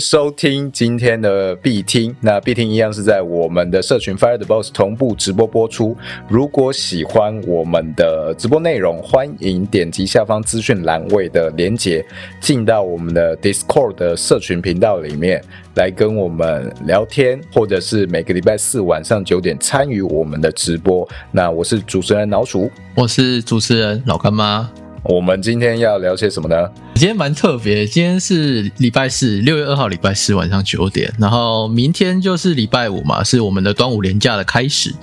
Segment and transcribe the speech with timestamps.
[0.00, 2.16] 收听今天的必听。
[2.20, 5.94] 那必听一样是在我们的社群 Fire the Boss 同步直播播出。
[6.28, 12.04] 如果喜欢我们的直播内容，欢迎点击下方资讯栏位的连结，
[12.40, 15.44] 进到我们的 Discord 的社群频道里面
[15.76, 21.06] 来跟我们聊天，或者是每个礼拜四晚上九点参与我们的直播。
[21.30, 24.70] 那我是主持人老鼠，我是主持人老干妈。
[25.02, 26.70] 我们今天要聊些什么呢？
[26.94, 34.94] 今天蛮特别，今天是礼拜四，六月二号礼拜四晚上九点，然后明天就是礼拜五嘛，是我们的端午连假的开始。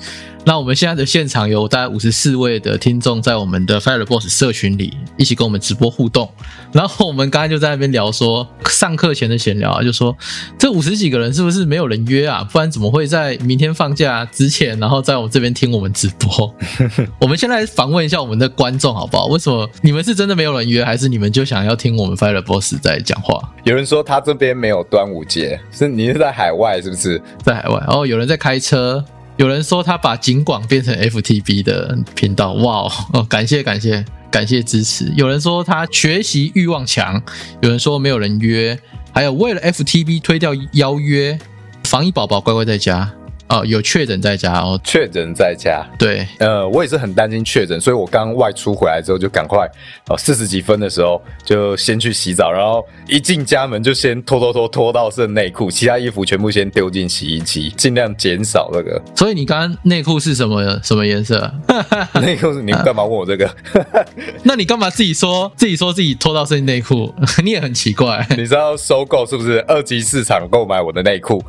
[0.48, 6.32] 那我们现在的现场有大概五十四位的听众在我们的 Fire Boss 社群里一起跟我们直播互动。
[6.72, 10.16] 然后我们刚才就在那边聊说，上课前的闲聊啊，就说
[10.58, 12.48] 这五十几个人是不是没有人约啊？
[12.50, 16.56] 不然怎么会在明天放假之前，然后在我们这边听我们直播？
[17.20, 19.26] 我们先来访问一下我们的观众好不好？
[19.26, 23.38] 为什么你们是真的没有人约，还是你们就想要听我们 Fire Boss 在讲话？
[23.66, 27.22] 有人说他这边没有端午节，是你是在海外是不是？
[27.44, 29.04] 在海外哦，有人在开车。
[29.38, 35.14] 有人说他把景广变成 FTB 的频道，哇哦，感谢感谢感谢支持。
[35.16, 37.22] 有人说他学习欲望强，
[37.62, 38.78] 有人说没有人约，
[39.14, 41.38] 还有为了 FTB 推掉邀约，
[41.84, 43.14] 防疫宝宝乖乖在家。
[43.50, 45.86] 哦，有确诊在家哦，确诊在家。
[45.98, 49.66] 对，呃，我也是很担心确诊，所以我刚外出回来之后就赶快
[50.10, 59.02] 哦，四十几分的时候就先去洗澡，然后一进家门就先脱脱脱脱到剩内裤，其他衣服全部先丢进洗衣机，尽量减少那个。
[59.16, 61.50] 所以你刚刚内裤是什么什么颜色？
[62.22, 63.50] 内裤是你干嘛问我这个？
[64.44, 67.14] 那你干嘛自己说自己说自己脱到剩内裤？
[67.44, 68.26] 你也很奇怪。
[68.32, 71.42] 你知道收购是不是二级市场购买我的内裤？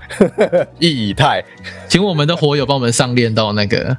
[0.78, 1.44] 易以泰。
[1.88, 3.96] 请我们的火友帮我们上链到那个，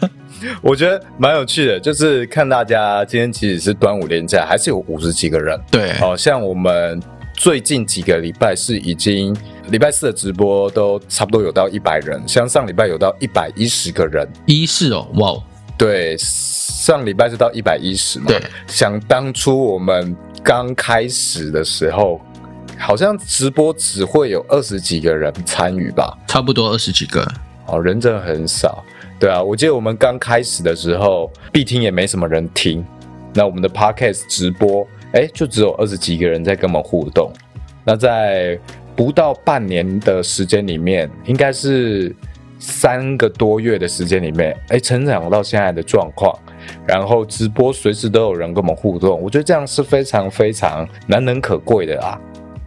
[0.60, 5.58] 我觉得蛮有趣的，就是看大家今天其实是端午连假，还是有五十几个人。
[5.70, 7.00] 对，好像我们
[7.34, 9.34] 最近几个礼拜是已经
[9.70, 14.28] 礼拜四的直播都差不多有到一百人，像上礼拜有到一百一十个人。
[14.44, 15.32] 一是哦，哇，
[15.78, 18.26] 对，上礼拜是到一百一十嘛。
[18.28, 22.20] 对，想当初我们刚开始的时候。
[22.82, 27.24] 好像直播只会有二十几个人参与吧，差不多二十几个，
[27.66, 28.84] 哦，人真的很少。
[29.20, 32.84] 对啊，我记得我们刚开始的时候，必听也没什么人听。
[33.32, 37.32] 那我们的 podcast 直播，哎，就只有二十几个人在跟我们互动。
[37.84, 38.58] 那在
[38.96, 42.12] 不到半年的时间里面，应该是
[42.58, 46.36] 三个多月的时间里面，哎，成长到现在的状况，
[46.84, 52.20] 然后直播随时都有人跟我们互动，我觉得这样是非常非常难能可贵的啊。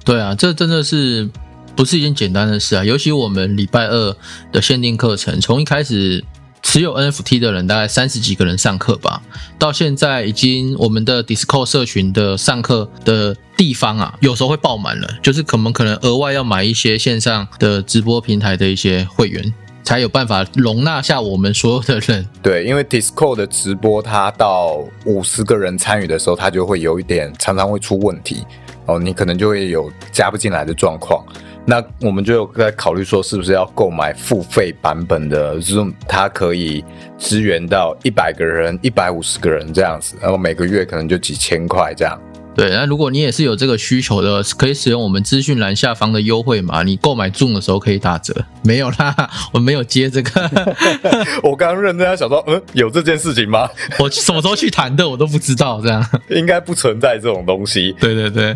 [0.06, 1.28] 对啊，这真的是
[1.76, 2.86] 不是一件简单的事啊！
[2.86, 4.16] 尤其我们礼拜二
[4.52, 6.24] 的限定课程，从一开始
[6.62, 9.22] 持有 NFT 的人大概三十几个人上课吧，
[9.58, 22.28] 到现在已经我们的 Discord 社群的上课的地方啊，有时候会爆满了，就是可能可能额外要买一些线上的直播平台的一些会员，才有办法容纳下我们所有的人。
[22.44, 28.46] 对，因为 Discord 的直播，它到五十个人参与的时候，它就会有一点常常会出问题。
[28.86, 31.26] 哦，你可能就会有加不进来的状况，
[31.66, 36.84] 那我们就在考虑说，是不是要购买付费版本的 Zoom，它可以
[37.18, 42.20] 支援到一百个人、一百五十个人这样子，然后每个月可能就几千块这样。
[42.56, 48.34] 对，那如果你也是有这个需求的，可以使用我们资讯栏下方的优惠码，你购买 Zoom 的时候可以打折。
[48.64, 50.50] 没有啦， 我没有接这个。
[51.44, 53.70] 我刚刚认真在想说，嗯，有这件事情吗？
[54.00, 55.82] 我什么时候去谈的，我都不知道。
[55.82, 57.94] 这样应该不存在这种东西。
[58.00, 58.56] 对对对，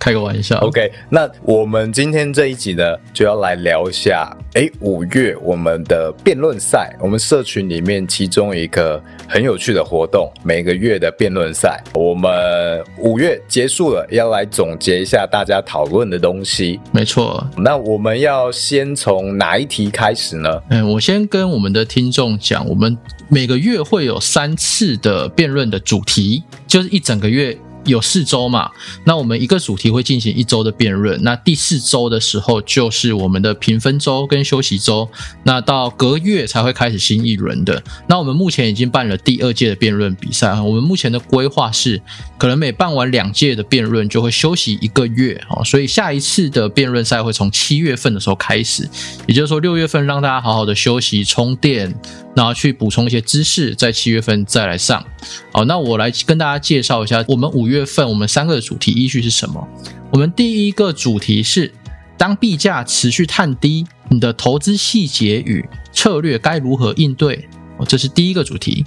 [0.00, 0.58] 开个玩笑。
[0.58, 2.82] OK，那我们今天这一集呢，
[3.14, 12.84] 就要来聊一下，哎，五月我们的辩论赛，我们社群里面其中一个很有趣的活动，每个月的辩论赛，我们。
[12.98, 16.80] 五月结束了，要来总结一下大家讨论的东西。
[16.92, 20.62] 没错，那我们要先从哪一题开始呢？
[20.70, 22.96] 嗯，我先跟我们的听众讲，我们
[23.28, 27.56] 每个月会有三次的辩论的主题，就是一整个月。
[27.86, 28.70] 有四周嘛？
[29.04, 31.22] 那我们一个主题会进行一周的辩论。
[31.22, 35.08] 那第四周的时候就是我们的评分周跟休息周。
[35.44, 37.82] 那到隔月才会开始新一轮的。
[38.08, 40.60] 那我们目前已经办了第二届的辩论比赛。
[40.60, 42.00] 我们目前的规划是，
[42.36, 45.64] 可能每办完两届的辩论就会休息一个月哦。
[45.64, 48.88] 所以下一次的辩论赛会从七月份的时候开始，
[49.26, 51.94] 也就是说六月份让大家好好的休息充电。
[52.36, 55.02] 然后去补充一些知识，在七月份再来上。
[55.50, 59.68] 好，那我来跟大家介绍一下，我们五月月份我们三个的主题依据是什么？
[60.10, 61.72] 我们第一个主题是，
[62.16, 67.48] 当币价持续探低，你的投资细节与策略该如何应对？
[67.76, 68.86] 哦，这是第一个主题。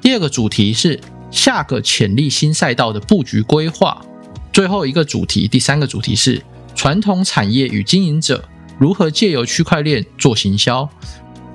[0.00, 1.00] 第二个主题是
[1.30, 4.04] 下个潜力新赛道的布局规划。
[4.52, 6.42] 最后一个主题，第三个主题是
[6.74, 8.48] 传统产业与经营者
[8.78, 10.88] 如何借由区块链做行销，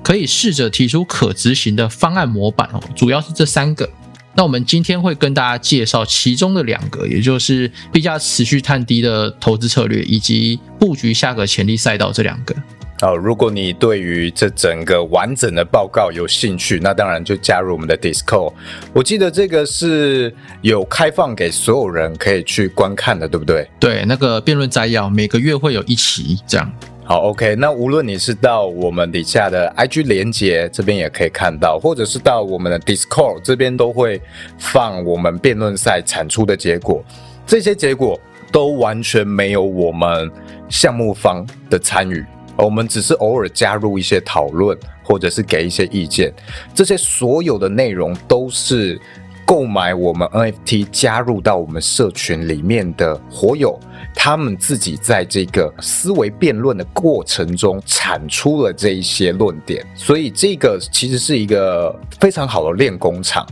[0.02, 2.80] 可以试着提出可执行的方案模板哦。
[2.96, 3.88] 主要是这三个。
[4.34, 12.54] 那我们今天会跟大家介绍其中的两个，也就是币价持续探低的投资策略，以及布局下个潜力赛道这两个。
[13.02, 18.52] 哦，如果你对于这整个完整的报告有兴趣，那当然就加入我们的 Discord。
[18.92, 23.68] 我记得这个是有开放给所有人可以去观看的，对不对？
[23.80, 26.72] 对，那个辩论摘要每个月会有一期这样。
[27.04, 34.22] 好，OK，那无论你是到我们底下的 IG 连接这边也可以看到，或者是到我们的 Discord 这边都会
[34.56, 37.04] 放我们辩论赛产出的结果。
[37.44, 38.18] 这些结果
[38.52, 40.30] 都完全没有我们
[40.68, 42.24] 项目方的参与，
[42.56, 46.32] 我们只是偶尔加入一些讨论，或者是给一些意见。
[46.72, 48.98] 这些所有的内容都是
[49.44, 53.78] 购买我们 NFT 加入到我们社群里面的火友。
[54.14, 63.46] 他们自己在这个思维辩论的过程中产出了这一些论点，所以这个其实是一个非常好的练功场。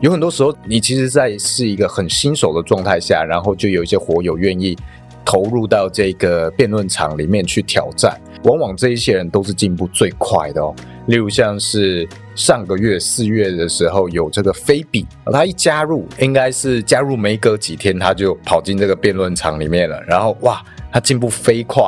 [0.00, 4.76] 有很多时候，你其实，在是一个很新手的状态下，然后就有一些火友愿意
[5.24, 10.74] 投入到这个辩论场里面去挑战，往往这一些人都是进步最快的哦。
[11.08, 19.98] 例如像是上个月四月的时候有这个菲比，他一加入，应该是加入没隔几天，他就跑进这个辩论场里面了。
[20.06, 20.62] 然后哇，
[20.92, 21.82] 他进步飞快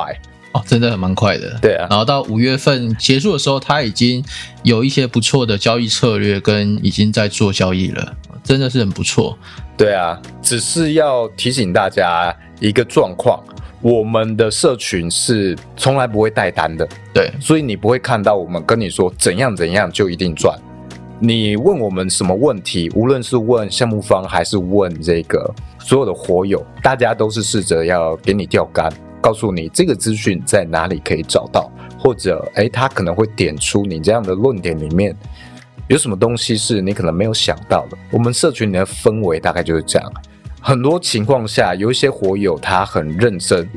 [0.53, 1.55] 哦，真的蛮快的。
[1.61, 4.25] 对啊，然后到五月份结束的时候，他已经
[4.63, 9.37] 有一些不错的交易策略，跟已经在做交易了，真的是很不错。
[9.77, 13.39] 对啊，只是要提醒大家一个状况。
[13.81, 20.55] 我们的社群是从来不会带单的，对，所以你不会看到我们跟你说怎样怎样就一定赚。
[21.19, 35.15] 你问我们什么问题，无论是问项目方还是问这个所有的活友，大家都是试着要给你钓竿，告诉你这个资讯在哪里可以找到，或者诶，他可能会点出你这样的论点里面
[35.87, 37.97] 有什么东西是你可能没有想到的。
[38.11, 40.13] 我们社群里的氛围大概就是这样。
[40.61, 43.67] 很多情况下，有一些火友他很认真，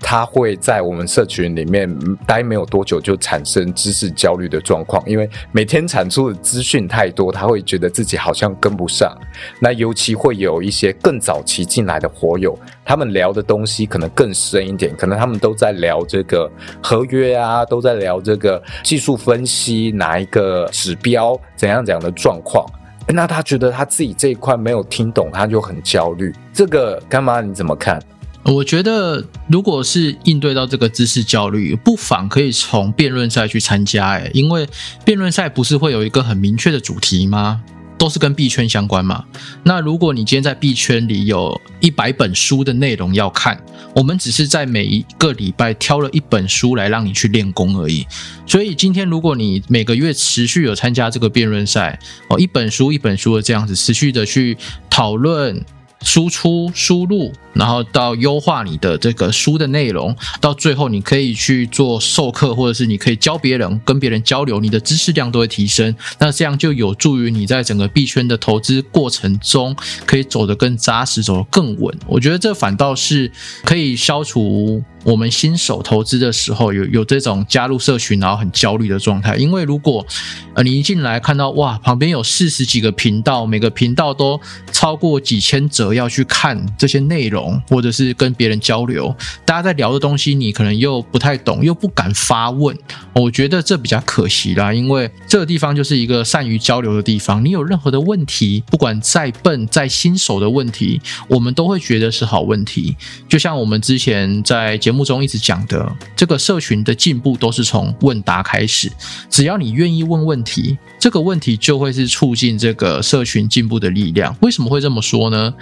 [0.00, 1.92] 他会在我们社群里面
[2.24, 9.12] 待没有多久就产生知识焦虑的状况，因为每天产出的资讯太多，他会觉得自己好像跟不上。
[9.60, 16.48] 那尤其会有一些更早期进来的火友，他们聊的东西可能更深一点，可能他们都在聊这个
[16.80, 22.64] 合约啊，都在聊这个技术分析，哪一个指标怎样怎样的状况。
[23.08, 26.34] 那他觉得他自己这一块没有听懂，他就很焦虑。
[26.52, 28.02] 这个干妈你怎么看？
[28.44, 34.10] 我觉得，如果是应对到这个知识焦虑，不妨可以从辩论赛去参加。
[34.10, 34.66] 哎，因为
[35.04, 37.62] 辩论赛不是会有一个很明确的主题吗？
[37.98, 39.24] 都是跟币圈相关嘛。
[39.64, 43.60] 那如果你今天在币圈里有一百本书的内容要看，
[43.94, 48.06] 我们只是在每一个礼拜挑了一本书来让你去练功而已。
[48.46, 51.98] 所以今天如果你每个月持续有参加这个辩论赛，
[52.28, 54.56] 哦，一本书一本书的这样子持续的去
[54.88, 55.64] 讨论。
[56.02, 65.94] 输出、输入，然后到优化你的这个书的内容，到最后你可以去做授课，或者是你可以教别人、跟别人交流，你的知识量都会提升。
[66.18, 69.74] 那这样就有助于你在整个币圈的投资过程中
[70.06, 71.94] 可以走得更扎实，走得更稳。
[72.06, 73.30] 我觉得这反倒是
[73.64, 74.82] 可以消除。
[75.08, 80.06] 我们新手投资的时候，有有这种加入社群然后很焦虑的状态，因为如果
[80.52, 84.38] 呃你一进来看到哇，旁边有四十几个频道，每个频道都
[84.70, 92.76] 超过几千则要去看这些内容，或者是跟别人交流，大家在聊的东西你可能又不太懂，又不敢发问，
[93.14, 102.94] 我觉得这比较可惜啦，因为这个地方就是一个善于交流的地方，你有任何的问题，不管再笨再新手的问题，我们都会觉得是好问题，
[103.26, 104.97] 就像我们之前在节目。
[104.98, 108.90] 目中一直讲的这个社群的进步都是从问答开始，
[109.30, 114.36] 只要你愿意问问题，这个问题就会是促进这个社群进步的力量。
[114.40, 115.54] 为什么会这么说呢？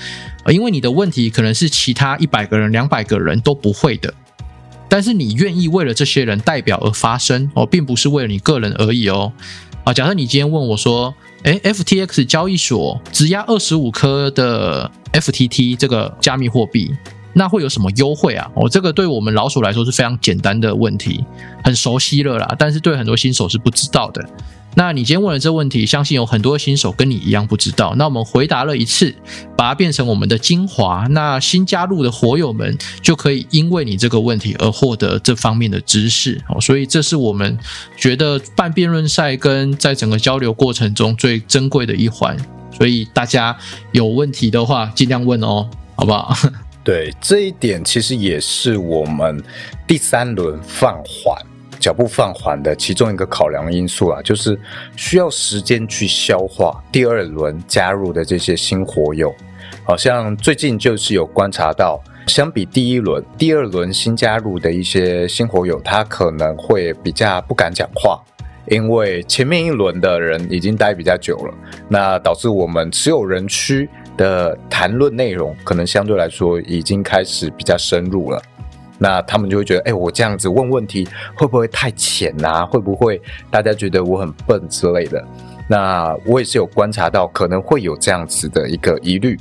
[0.48, 4.14] 因为你的问题可能是其他一百个人、两百个人都不会的，
[4.88, 9.30] 但是你愿意为了这些人代表而发声哦，并不是为了你个人而已哦。
[9.84, 16.92] 啊，假设你今天问我说，诶 f t x 交易所只押二十五颗的 FTT 这个加密货币。
[17.38, 18.50] 那会有什么优惠啊？
[18.54, 21.22] 我这个对我们老鼠来说是非常简单的问题，
[21.62, 22.56] 很熟悉了啦。
[22.58, 24.26] 但是对很多新手是不知道的。
[24.74, 27.94] 那你今天问了这问题，相信有很多新手跟你一样不知道。
[27.96, 29.14] 那我们回答了一次，
[29.54, 31.06] 把它变成我们的精华。
[31.10, 36.58] 那新加入的火友们就可以因为你这个问题而获得这方面的知识哦。
[36.58, 37.58] 所以这是我们
[37.98, 42.34] 觉得办辩论赛跟在整个交流过程中最珍贵的一环。
[42.72, 43.54] 所以大家
[43.92, 46.34] 有问题的话，尽量问哦，好不好？
[46.86, 49.42] 对这一点，其实也是我们
[49.88, 51.36] 第三轮放缓
[51.80, 54.56] 脚步放缓的其中一个考量因素啊，就是
[54.94, 59.34] 需要时间去消化第二轮加入的这些新火友。
[59.82, 68.22] 好像最近就是有观察到，相比第一轮、第二轮新加入的一些新火友，他可能会比较不敢讲话，
[68.68, 71.54] 因为前面一轮的人已经待比较久了，
[71.88, 78.42] 那导致我们持有人区的谈论内容可能相对来说已经开始比较深入了，
[78.98, 82.64] 那他们就会觉得，哎，我这样子问问题会不会太浅啊？
[82.64, 83.20] 会不会
[83.50, 85.22] 大家觉得我很笨之类的？
[85.68, 89.38] 那我也是有观察到，可能会有这样子的一个疑虑。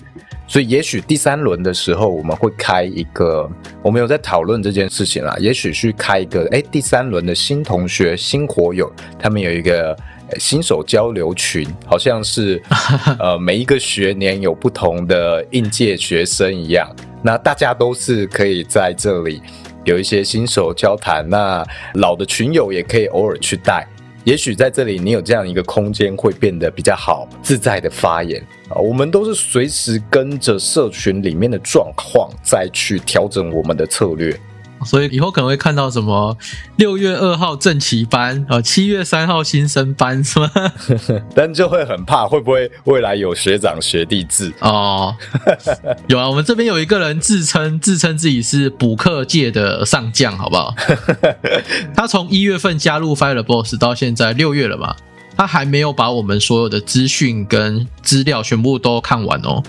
[0.47, 3.49] 所以，也许第三轮的时候，我们会开一个，
[3.81, 5.35] 我们有在讨论这件事情啦。
[5.39, 9.97] 也许去开一个，哎，第三轮的新同学、新火友，他们有一个
[10.39, 12.61] 新手交流群，好像是
[13.19, 16.93] 呃每一个学年有不同的应届学生一样。
[17.23, 19.41] 那大家都是可以在这里
[19.83, 21.65] 有一些新手交谈，那
[21.95, 23.87] 老的群友也可以偶尔去带。
[24.23, 28.73] 也许在这里，你有这样一个空间，会变得比较好、自在的发言啊。
[28.77, 34.35] 我们都是随时跟着社群里面的状况，再去调整我们的策略。
[34.85, 36.37] 所以以后可能会看到什么
[36.77, 40.51] 六月二号正旗班啊，七月三号新生班是吗？
[41.35, 45.15] 但就会很怕，会不会未来有学长学弟制哦？
[46.07, 50.73] 有啊，我们这边有一个人自称自称自己是补课界的上将，好不好？
[51.95, 54.95] 他从一月份加入 Fire Boss 到现在六月了嘛，
[55.35, 59.63] 他还没有把我们所有的资讯跟资料全部都看完哦。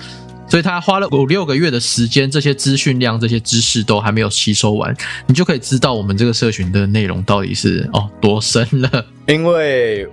[0.48, 4.94] 所以他花了五六个月的时间，这些资讯量、这些知识都还没有吸收完，
[5.26, 9.04] 你就可以知道我们这个社群的内容到底是哦多深了。
[9.26, 10.08] 因为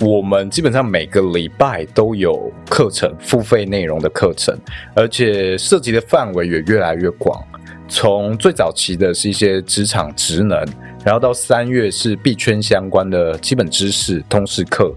[0.00, 4.58] 我们基本上每个礼拜都有课程，付费内容的课程，
[4.94, 7.38] 而且涉及的范围也越来越广。
[7.86, 10.58] 从最早期的是一些职场职能，
[11.04, 14.94] 然后到三月是币圈相关的基本知识通识课，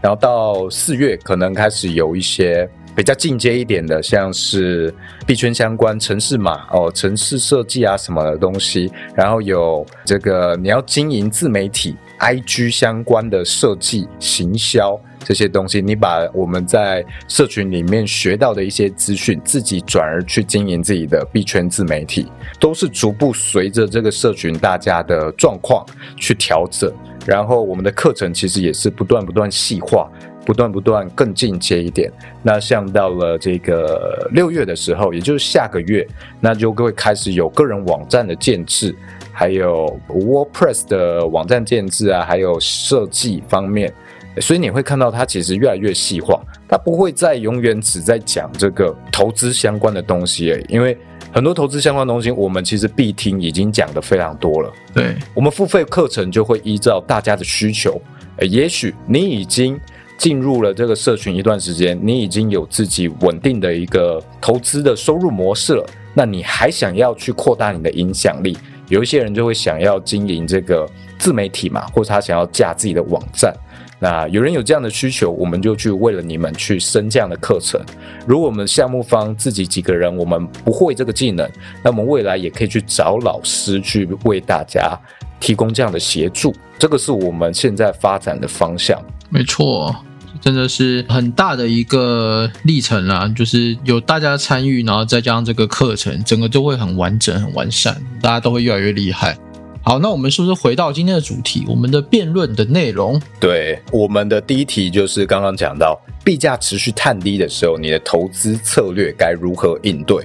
[0.00, 2.70] 然后到四月可能开始有一些。
[2.98, 4.92] 比较进阶一点的，像是
[5.24, 22.26] 币圈相关、城市码哦、城市设计啊什么的东西，然后有这个你要经营自媒体、IG 相关的设计、行销这些东西，你把我们在社群里面学到的一些资讯，自己转而去经营自己的币圈自媒体，
[22.58, 25.86] 都是逐步随着这个社群大家的状况
[26.16, 26.92] 去调整，
[27.24, 30.10] 然后我们的课程其实也是不断不断细化。
[30.48, 32.10] 不断不断更进阶一点，
[32.42, 36.08] 那像到了这个六月的时候，也就是下个月，
[36.40, 38.96] 那就会开始有个人网站的建制，
[39.30, 43.92] 还有 WordPress 的网站建制啊，还有设计方面，
[44.40, 50.96] 所以你会看到它其实越来越细化，它不会再永远只在讲这个投资相关的东西，因为
[51.30, 54.72] 很多投资相关东西，我们其实必听已经讲的非常多了。
[54.94, 58.00] 对我们付费课程就会依照大家的需求，
[58.40, 59.78] 也许你已经。
[60.18, 65.86] 进入了这个社群一段时间，你已经有自己稳定的一个投资的收入模式了。
[66.12, 68.58] 那你还想要去扩大你的影响力？
[68.88, 70.86] 有一些人就会想要经营这个
[71.18, 73.54] 自媒体嘛，或者他想要架自己的网站。
[74.00, 77.80] 那有人有这样的需求，我们就去为了你们去升这样的课程。
[78.26, 81.48] 如果我们项目方自己几个人我们不会这个技能，
[81.82, 84.98] 那我们未来也可以去找老师去为大家
[85.38, 86.54] 提供这样的协助。
[86.78, 89.00] 这个是我们现在发展的方向。
[89.30, 89.94] 没错。
[90.40, 99.36] 真的是很大的一个历程啦，就是有大家参与，然后再加上这个课程，整个都会很完整、很完善，大家都会越来越厉害。
[99.82, 103.18] 好，那我们是不是回到今天的主题，我们的辩论的内容？
[103.40, 110.22] 对，我们的第一题就是刚刚讲到，币价持续探低的时候，你的投资策略该如何应对？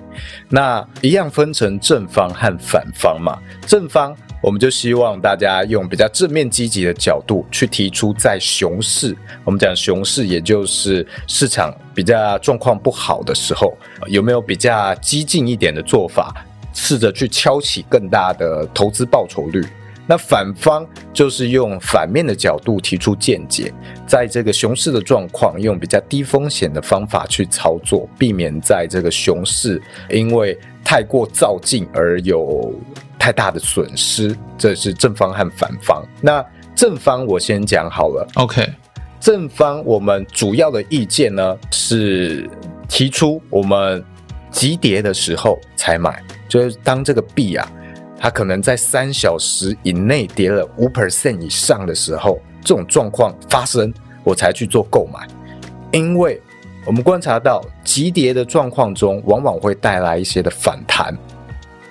[0.50, 4.14] 那一样分成正方和反方嘛，正方。
[4.44, 13.74] 我们就希望大家用比较正面积极的角度去提出，在熊市，我们讲熊市，也就是市场比较状况不好的时候，
[14.08, 19.66] 有没有比较激进一点的做法，试着去敲起更大的投资报酬率？
[20.08, 23.74] 那反方就是用反面的角度提出见解，
[24.08, 32.74] 在这个熊市的状况，用比较低风险的方法去操作，避免在这个熊市因为太过造进而有。
[33.20, 36.06] 太大的损失，这是正方和反方。
[36.20, 36.46] 那
[36.76, 38.28] 正方我先讲好了。
[38.34, 38.68] OK，
[39.18, 42.50] 正方我们主要的意见呢是
[42.90, 44.04] 提出我们
[44.52, 47.72] 急跌的时候才买，就是当这个币啊，
[48.24, 55.28] 它可能在三小时以内跌了五 percent 以上的时候，这种状况发生，我才去做购买。
[55.92, 56.42] 因为
[56.86, 61.14] 我们观察到急跌的状况中，往往会带来一些的反弹。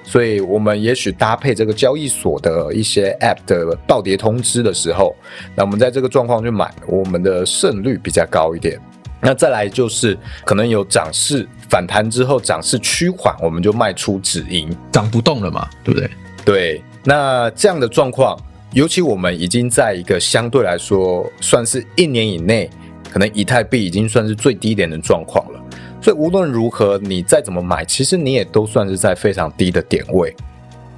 [0.05, 5.15] 所以我们也许搭配这个交易所的一些 App 的暴跌通知的时候，
[5.55, 8.81] 那我们在这个状况去买，我们的胜率比较高一点。
[9.21, 16.11] 那再来就是可能有涨势反弹之后涨势趋缓，我们就卖出止盈，涨不动了嘛，对不对？
[16.45, 18.39] 对，那这样的状况，
[18.73, 22.69] 尤其我们已经在一个相对来说算是一年以内，
[23.11, 25.61] 可能以太币已经算是最低点的状况了。
[26.01, 30.35] 所以无论如何，你再怎么买，其实你也都算是在非常低的点位。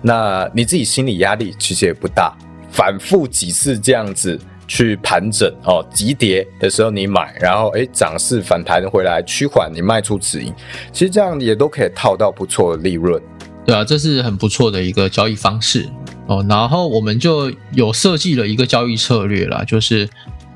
[0.01, 2.35] 那你自己心理压力其实也不大，
[2.71, 10.55] 反复几次这样子去盘整哦，急跌的时候你买，然后诶涨势反弹回来趋缓，你卖出止盈，
[10.91, 13.21] 其实这样也都可以套到不错的利润。
[13.65, 15.89] 对啊，这是很不错的一个交易方式
[16.27, 16.45] 哦。
[16.49, 20.09] 然后我们就有设计了一个交易策略啦，就是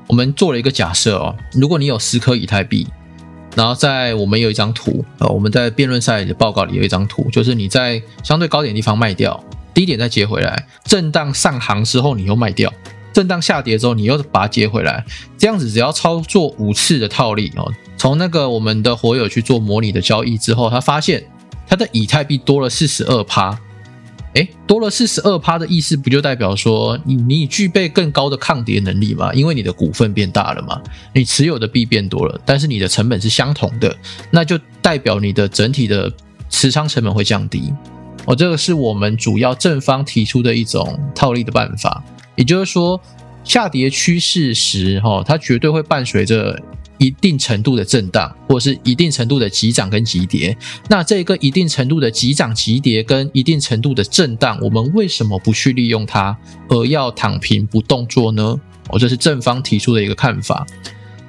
[0.07, 2.87] 我们做了一个假设哦，如果你有十颗以太币。
[3.55, 12.71] 然后在我们有一张图，呃，我们在辩论赛的报告里有一张图，就是你在相对高点地方卖掉，低点再接回来，震荡上行之后你又卖掉，
[13.11, 15.03] 震荡下跌之后你又把它接回来，
[15.35, 21.23] 这样子只要操作五次的套利哦，从那个我们的火友去做模拟的交易之后，他发现
[21.69, 23.57] 它的以太币多了四十二趴。
[24.35, 29.33] 哎，多了四十二趴的意思，不就代表说你你具备更高的抗跌能力吗？
[29.33, 30.79] 因为你的股份变大了嘛，
[31.13, 33.95] 你持有的币变多了，但是你的成本是相同的，
[34.29, 36.11] 那就代表你的整体的
[36.47, 37.73] 持仓成本会降低。
[38.25, 42.03] 哦，这个是我们主要正方提出的一种套利的办法，
[42.35, 43.01] 也就是说，
[43.43, 46.61] 下跌趋势时，哈，它绝对会伴随着。
[46.99, 50.55] 一定程度的震荡，或者是一定程度的急涨跟急跌，
[50.87, 56.37] 那这个一定程度的急涨急跌跟一定程度的震荡，我们为什么不去利用它，
[56.67, 58.59] 而要躺平不动作呢？
[58.89, 60.65] 哦，这是正方提出的一个看法。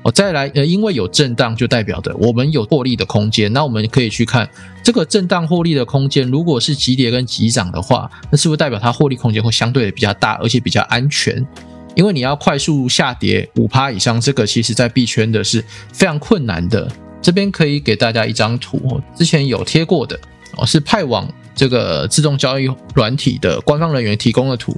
[0.03, 3.53] 哦，再来，呃，因为有震荡，就代表的我们有获利的空间。
[3.53, 4.49] 那我们可以去看
[4.83, 11.47] 这个震荡获利的空间，如果是急跌跟急涨的话，那是不是代表它获利空间会相对的比较大，而且比较安全？
[11.94, 16.90] 因为你要快速下跌五趴以上，这个其实在币圈的是非常困难的。
[17.22, 20.18] 这边可以给大家一张图，之前有贴过的
[20.57, 24.74] 哦，是派网这个自动交易软体的官方人员提供的图。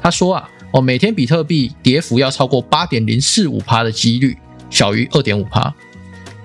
[0.00, 4.38] 他说啊，哦，每天比特币跌幅要超过八点零四五趴的几率
[4.70, 5.74] 小于二点五趴，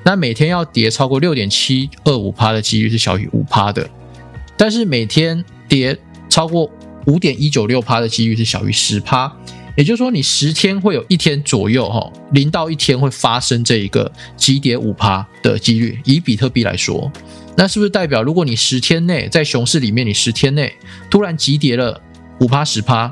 [0.03, 3.87] 那每天要跌超过六点七二五趴的几率是小于五趴的，
[4.57, 5.95] 但是每天跌
[6.27, 6.71] 超过
[7.05, 9.31] 五点一九六趴的几率是小于十趴。
[9.75, 15.99] 也就是说，你十天会有一天左右，哈，零到一天会发生这一个急跌五趴的几率。
[16.05, 17.11] 以比特币来说，
[17.57, 20.73] 那是不是代表，如果你十天内在熊市里面，你十天内
[21.09, 22.01] 突然急跌了
[22.39, 23.11] 五趴十趴，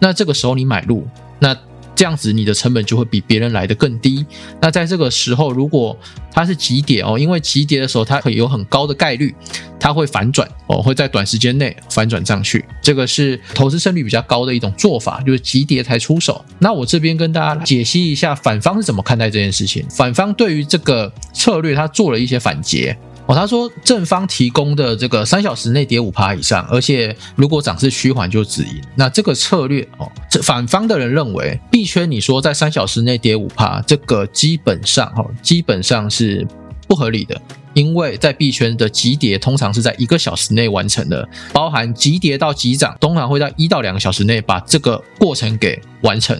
[0.00, 1.06] 那这个时候你买入，
[1.38, 1.56] 那？
[1.94, 4.24] 这样子，你的成本就会比别人来的更低。
[4.60, 5.96] 那在这个时候，如果
[6.32, 9.34] 它是急跌哦，因为急跌的时候，它会有很高的概率，
[9.78, 12.64] 它会反转哦，会在短时间内反转上去。
[12.82, 16.42] 这个是投资胜率比较高的一种做法，就是急跌才出手。
[16.58, 19.84] 那我这边跟大家解析一下，反方是怎么看待这件事情。
[19.90, 22.96] 反方对于这个策略，他做了一些反诘。
[23.30, 28.82] 哦，他说正方提供的这个三小时内跌五趴以上，而且如果涨势趋缓就止盈。
[28.96, 36.44] 那这个策略哦，这反方的人认为币圈你说在三小时内跌五趴，这个基本上哈，基本上是
[36.88, 37.40] 不合理的，
[37.72, 46.36] 因为在币圈的急跌通常是在一个小时内完成的，包含急跌到急涨，通常会在一到两个小时内把这个过程给完成。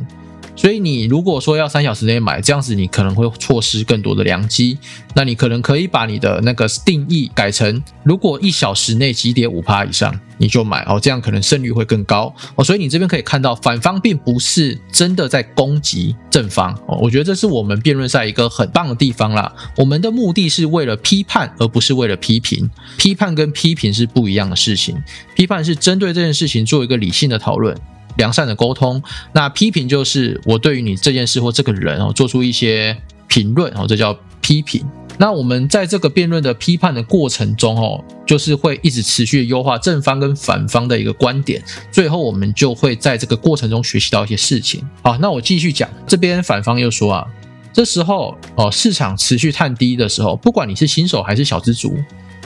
[0.61, 4.77] 所以你如果说要三小时内买，这样子你可能会错失更多的良机。
[5.15, 12.63] 那你可能可以把你的那个定义改成，如果一小时内急跌五趴以上，你就买哦，这样可能胜率会更高哦。
[12.63, 16.99] 所以你这边可以看到，反方并不是真的在攻击正方哦。
[17.01, 19.51] 我觉得这是我们辩论赛一个很棒的地方啦。
[19.79, 22.69] 我们的目的是为了批判，而不是为了批评。
[22.99, 25.03] 批判跟批评是不一样的事情。
[25.35, 27.75] 批判是针对这件事情做一个理性的讨论。
[28.17, 32.97] 良善的沟通，那批评就是我对于你这件事或这个人哦做出一些
[33.27, 34.85] 评论哦，这叫批评。
[35.19, 44.83] 那我们在这个辩论的批判的过程中哦，就是会一直持续优化正方跟反方的一个观点，最后我们就会在这个过程中学习到一些事情。
[45.03, 47.27] 好，那我继续讲，这边反方又说啊，
[47.71, 51.95] 这时候哦市场持续探低的时候，不管你是新手还是小资族。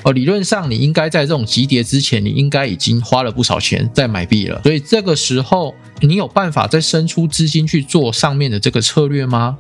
[0.05, 4.61] 哦，理论上你应该在这种急跌之前，你应该已经花了不少钱在买币了。
[4.63, 9.57] 所以这个时候，你有办法再伸出资金去做上面的这个策略吗？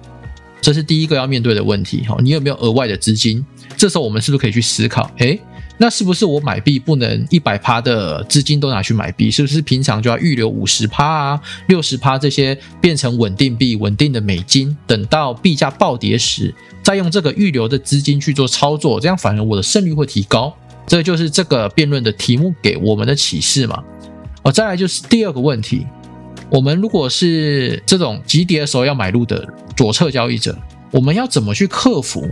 [0.61, 2.02] 这是第一个要面对的问题。
[2.07, 3.44] 哈，你有没有额外的资金？
[3.76, 5.11] 这时候我们是不是可以去思考？
[5.18, 5.40] 诶，
[5.76, 9.30] 那是不是我买币不能一百趴的资金都拿去买币？
[9.30, 14.76] 是不是平常就要预留五十趴啊、六十趴这些变成稳定币、稳定的美金？
[14.87, 20.54] 等到币价暴跌时，再用这个预留的资金去做操作，这样反而我的胜率会提高。
[20.87, 23.82] 这就是这个辩论的题目给我们的启示嘛。
[24.42, 25.87] 哦，再来就是第二个问题，
[26.50, 30.56] 我们如果是这种急跌的时候要买入的左侧交易者，
[30.92, 32.28] 我们要怎么去克服？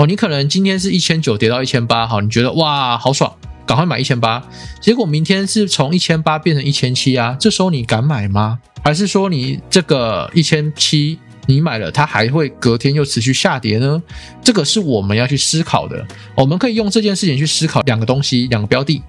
[0.00, 3.30] 哦，你可能今天是一千九跌到一千八，好，你觉得哇好爽，
[3.66, 4.42] 赶快买一千八，
[4.80, 8.58] 结果明天是从一千八变成一千七啊，这时候你敢买吗？
[8.82, 11.18] 还是说你这个一千七？
[11.44, 14.02] 你买了，它还会隔天又持续下跌呢？
[14.42, 16.06] 这个是我们要去思考的。
[16.34, 19.02] 我们可以用这件事情去思考两个东西，两个标的。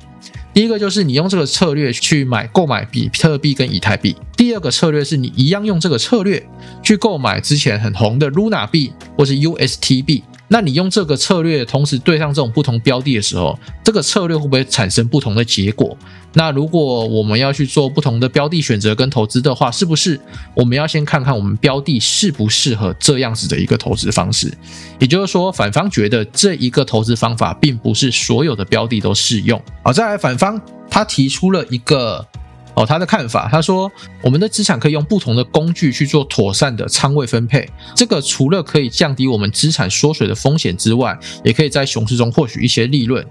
[0.53, 4.13] 第一个就是你用这个策略去买购买比特币跟以太币。
[4.35, 6.45] 第二个策略是你一样用这个策略
[6.83, 10.23] 去购买之前很红的 Luna 币或是 UST 币。
[10.53, 15.97] 那你用这个策略同时对上这种不同标的的时候，这个策略会不会产生不同的结果？
[16.33, 20.19] 那如果我们要去做不同的标的选择跟投资的话，是不是
[20.53, 24.51] 我们要先看看我们标的适不适合这样子的一个投资方式？
[24.99, 29.61] 也就是说，反方觉得这一个投资方法并不是所有的标的都适用。
[29.83, 32.27] 好，再来反方他提出了一个。
[32.73, 43.25] 哦，他的看法，他说我们的资产可以用不同的工具去做妥善的仓位分配，这个除了可以降低我们资产缩水的风险之外，也可以在熊市中获取一些利润。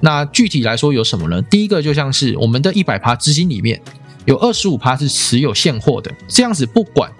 [0.00, 1.40] 那具体来说有什么呢？
[1.42, 3.80] 第一个就像是我们的一百趴资金里面
[4.24, 7.10] 有二十五趴是持有现货的，这样子不管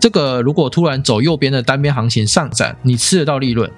[0.00, 3.70] 这个如果突然走右边的单边行情上涨，你吃得到利润。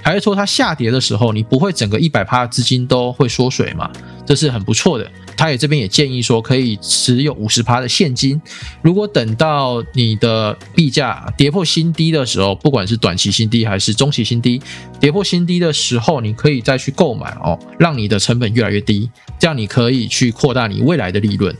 [0.00, 3.90] 还是说它下跌的时候，你不会整个一百趴的资金都会缩水嘛？
[4.24, 5.10] 这是很不错的。
[5.38, 8.42] 他也这边也建议说，可以持有五十趴的现金。
[8.82, 14.60] 如果等到你的币价跌破新低的时候，不管是短期新低还是中期新低，
[14.98, 21.54] 跌破新低的时候，你可以再去购买哦，让你的成本越来越低，这样你可以去扩大你未来的利润。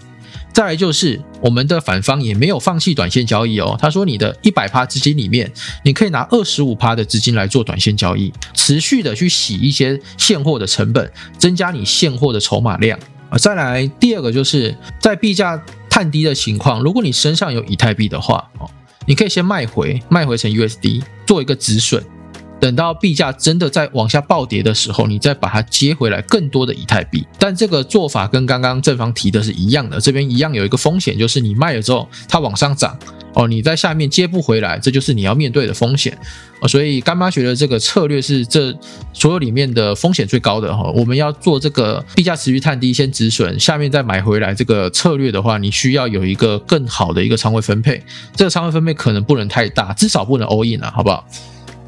[0.53, 3.77] 再来就是我们的反方也没有放弃短线交易哦。
[3.81, 5.53] 他说，你的一百趴资金里面，
[5.85, 12.99] 你可以拿二十五趴的资金来做短线交易，持续的去洗一些现货的成本，增加你现货的筹码量
[13.31, 13.39] 啊。
[13.39, 18.69] 再来第二个就是在币价探低的情况，如果你身上有以太币的话哦，
[19.07, 22.05] 你可以先卖回，卖回成 USD 做一个止损。
[22.61, 27.25] 等到币价真的在往下暴跌的时候，你再把它接回来更多的以太币。
[27.39, 32.99] 但这个做法跟刚刚正方提的是一样的，这边一样有一个风险，就是你卖了之后它往上涨
[33.39, 36.19] 哦，你在下面接不回来，这就是你要面对的风险
[36.67, 38.77] 所以干妈觉得这个策略是这
[39.13, 40.91] 所有里面的风险最高的哈。
[40.91, 48.03] 我们要做这个币价持续探低先止损，下面再买回来这个策略的话，你需要有一个更好的一个仓位分配。
[48.35, 51.25] 这个仓位分配可能不能太大，至少不能 all in 啊，好不好？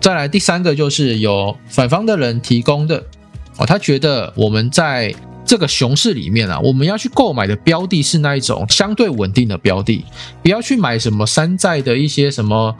[0.00, 3.04] 再来第三个就是有反方的人提供的
[3.56, 5.12] 哦，他觉得我们在
[5.50, 10.04] 这个熊市里面啊，我们要去购买的标的是那一种相对稳定的标的，
[10.44, 12.72] 不要去买什么山寨的一些什么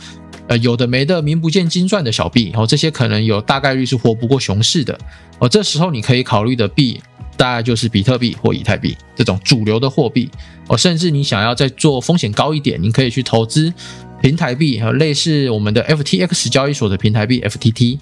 [0.46, 4.96] 呃有的没的名不见经传的小币哦，这些可能有大概率是活不过熊市的
[5.40, 5.48] 哦。
[5.48, 7.00] 这时候你可以考虑的币
[7.37, 10.30] 大概就是比特币或以太币这种主流的货币
[10.68, 13.74] 哦，甚至你想要再做风险高一点，你可以去投资。
[14.20, 17.98] 平台币和类似我们的 FTX 交易所的平台币 FTT，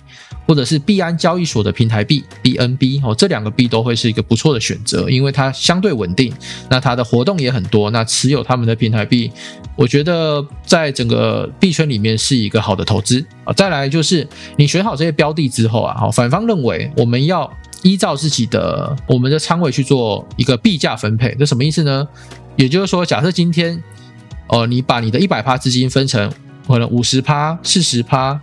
[0.46, 6.32] 或者是币安交易所的平台币 BNB 哦，这两个币都会是一个不错的选择，因为它相对稳定，
[6.68, 9.30] 那它的活动也很多，那持有他们的平台币，
[9.76, 13.52] 我觉得在整个币圈里面是一个好的投资啊。
[13.52, 14.26] 再来就是
[14.56, 17.48] 你选好这些标的之后啊，好，反方认为我们要
[17.82, 22.08] 依照自己的我们的仓位去做一个币价分配，这什么意思呢？
[22.56, 23.80] 也就是说，假设今天。
[24.48, 26.32] 哦，你把你的一百趴资金分成
[26.66, 28.40] 可能五十趴、四十趴、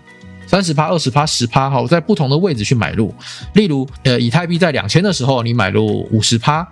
[0.47, 3.13] 三十趴、二十趴、十趴，好，在不同的位置去买入。
[3.53, 6.67] 例如，呃，以太币在两千的时候，你买入五十趴，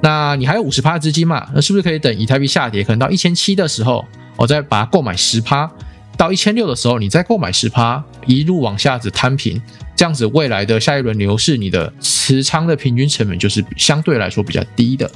[0.00, 1.46] 那你还有五十趴资金嘛？
[1.54, 4.04] 那是不是可以等以太币下跌，可能到一千七的时候，
[4.36, 5.70] 我再把它购买十趴，
[6.16, 9.60] 到一千六的时候，你再购买十趴，一路往下子摊平，
[9.94, 15.10] 这样子未来的下一轮牛市，你的持仓的平均成本就是相对来说比较低的。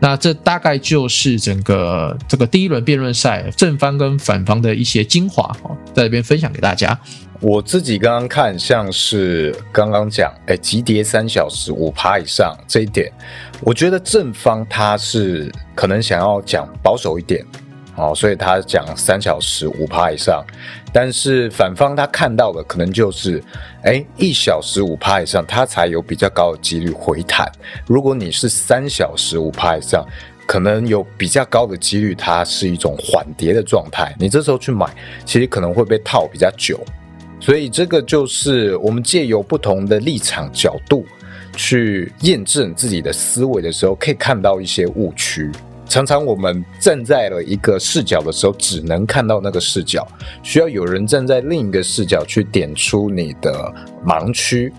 [0.00, 6.98] 那这大概就是整个这个第一轮辩论赛正方跟反方的一些精华哦，在这边分享给大家。
[7.40, 13.12] 我自己刚刚看，像是刚刚讲，哎，急跌三小时五趴以上这一点，
[13.60, 17.44] 我觉得正方他是可能想要讲保守一点。
[17.96, 20.44] 哦，所以他讲三小时五趴以上，
[20.92, 23.42] 但是反方他看到的可能就是，
[23.82, 27.50] 哎，一小时五趴以上，他才有比较高的几率回弹。
[27.86, 30.04] 如果你是三小时五趴以上，
[30.46, 34.14] 可能有比较高的几率，它是一种缓跌的状态。
[34.18, 34.86] 你这时候去买，
[35.24, 36.78] 其实可能会被套比较久。
[37.40, 41.06] 所以这个就是我们借由不同的立场角度
[41.56, 45.50] 去验证自己的思维的时候，可以看到一些误区。
[45.86, 50.06] 常常我们站在了一个视角的时候，只能看到那个视角，
[50.42, 53.72] 需要有人站在另一个视角去点出你的
[54.04, 54.72] 盲区。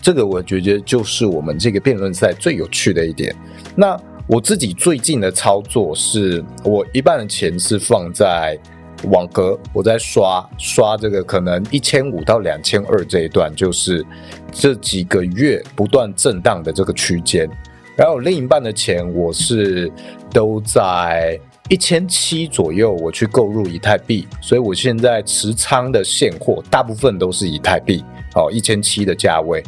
[0.00, 3.34] 这个我觉得就是我们这个辩论赛最有趣的一点。
[3.76, 3.96] 那
[4.26, 8.58] 我自己最近的操作是，我一半的钱是放在
[9.04, 14.04] 网格，我在刷刷这个可能一千五到两千二这一段，就是
[14.50, 17.48] 这几个月不断震荡的这个区间。
[17.94, 19.90] 然后另一半的钱我是
[20.32, 29.62] 都在一千七左右，我去购入以太币，所以我现在持仓的现货大部分都是以太币，哦，一千七的价位。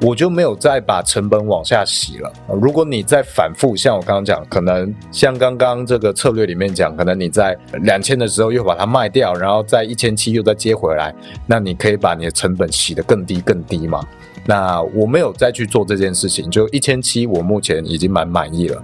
[0.00, 2.32] 我就没有再把成本往下洗了。
[2.60, 11.14] 如果你再反复，像我刚刚讲，可能像刚刚这个策略里面讲，可能你在两千的时候又把它卖掉，然后在一千七又再接回来，
[11.46, 14.04] 那你可以把你的成本洗得更低更低嘛。
[14.44, 18.82] 那我没有再去做这件事情，就一千七，我目前已经蛮满意了。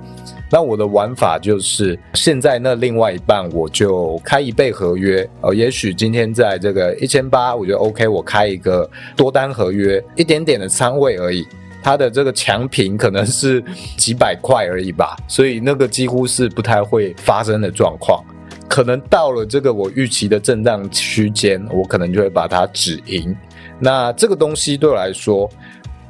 [0.50, 5.28] 那我的玩法就是现在那另外一半，我就开一倍合约。
[5.42, 11.46] 呃，也许今天在这个一千八，我觉得 OK，我开一个多单合约，一点点的仓位而已。
[11.82, 13.62] 它的这个强平可能是
[13.96, 18.22] 几百块而已吧，所以那个几乎是不太会发生的状况。
[18.68, 23.34] 可能到了这个我预期的震荡区间，我可能就会把它止盈。
[23.78, 25.48] 那这个东西对我来说，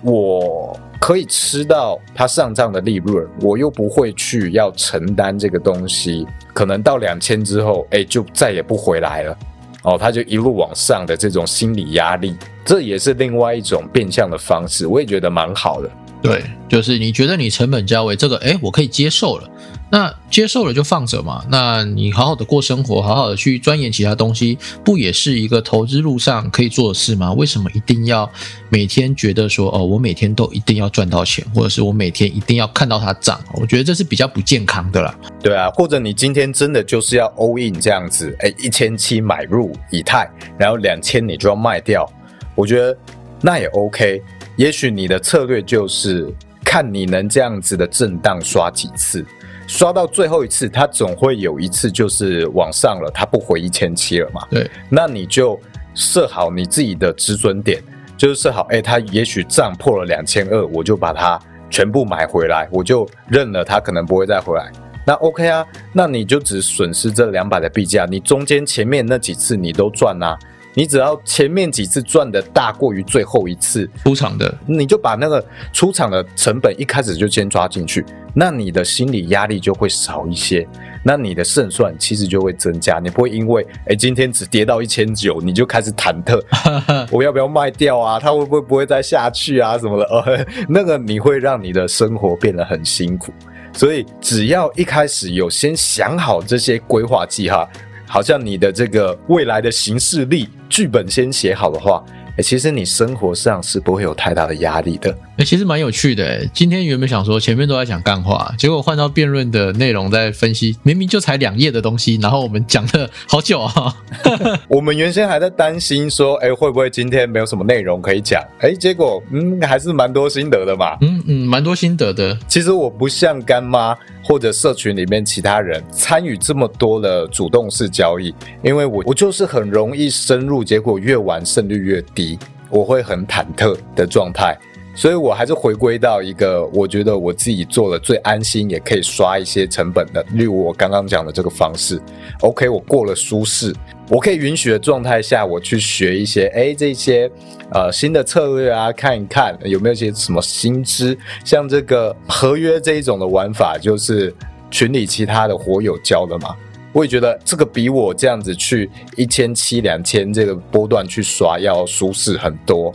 [0.02, 0.78] 我。
[1.00, 9.38] 可以吃到它上涨的利润，我又不会去要承担这个东西，可能到两千之后，哎，就再也不回来了，
[9.84, 12.34] 哦，它就一路往上的这种心理压力，
[12.64, 15.88] 这也是另外一种变相的方式，我也觉得蛮好的。
[16.20, 19.48] 对，就是你觉得你成本价位这个，哎，我可以接受了。
[19.90, 21.44] 那接受了就放着嘛。
[21.48, 27.32] 那你好好的过生活，好好的去钻研其他东西，不也是一个投资路上可以做的事吗？
[27.32, 28.30] 为什么一定要
[28.68, 33.40] 每天觉得说，哦，我每天都一定要赚到钱，或者是我每天一定要看到它涨？
[33.54, 35.14] 我觉得这是比较不健康的啦。
[35.42, 42.06] 对啊，或者你今天真的就是要 all in 这样子，哎，一千七买入以太，然后两千你就要卖掉，
[42.54, 42.96] 我觉得
[43.40, 44.22] 那也 OK。
[44.56, 46.30] 也许你的策略就是
[46.64, 49.24] 看你能这样子的震荡刷几次。
[49.68, 54.42] 刷到最后一次，它总会有一次就是往上了，它不回一千七了嘛？
[54.50, 55.60] 对，那你就
[55.94, 57.80] 设好你自己的止损点，
[58.16, 64.72] 就是设好，哎，它也许涨破了两千二，我就把它全部买回来，我就认了，它可能不会再回来。
[65.06, 70.36] 那 OK 啊，那你就只损失这两百的币价，你中间前面那几次你都赚啊。
[70.78, 80.64] 你只要前面几次赚的大过于最后一次出场的，你就把那个出场的成本一开始就先抓进去，那你的心理压力就会少一些，
[81.02, 83.00] 那你的胜算其实就会增加。
[83.00, 86.40] 你不会因为哎今天只跌到一千九，你就开始忐忑，
[87.10, 88.20] 我要不要卖掉啊？
[88.20, 89.76] 它会不会不会再下去啊？
[89.76, 90.04] 什么的？
[90.04, 93.32] 呃， 那个你会让你的生活变得很辛苦。
[93.72, 97.68] 所以只要一开始有先想好这些规划计划。
[98.08, 102.02] 好像你的这个未来的行事历剧本先写好的话。
[102.40, 105.10] 其实你生活上是不会有太大的压力的。
[105.38, 106.46] 哎，其实蛮有趣的。
[106.54, 113.92] 今天原本想说前面都在讲干话，结果换到辩论的内容在分析，明明就才两页的东西，然后我们讲了好久啊。
[114.70, 118.40] 我们原先还在担心说，哎，会不会今天没有什么内容可以讲？
[118.60, 120.96] 哎，结果嗯，还是蛮多心得的嘛。
[121.00, 122.36] 嗯嗯，蛮多心得的。
[122.48, 132.38] 其实我不像干妈或者社群里面其他人参与这么多的主动式交易，因为我我就是很容易深入，结果越玩胜率越低。
[132.70, 134.54] 我会很忐忑的状态，
[134.98, 142.02] 所以我还是回归到一个我觉得我自己做的最安心，也可以刷一些成本的，例如我刚刚讲的这个方式。
[142.40, 143.72] OK，我过了舒适，
[144.10, 147.30] 我可以允许的状态下，我去学一些哎这些
[147.70, 154.34] 呃新的策略啊，看一看有没有一些什么新知，像这个合约这一种的玩法，就是
[154.68, 156.56] 群里其他的火友教的嘛。
[156.92, 162.92] 我也觉得这个比我这样子去一千七两千这个波段去刷要舒适很多。